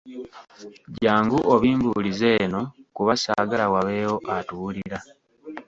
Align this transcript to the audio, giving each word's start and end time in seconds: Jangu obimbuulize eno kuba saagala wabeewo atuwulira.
Jangu 1.03 1.37
obimbuulize 1.53 2.29
eno 2.43 2.61
kuba 2.95 3.13
saagala 3.23 3.65
wabeewo 3.73 4.17
atuwulira. 4.35 4.97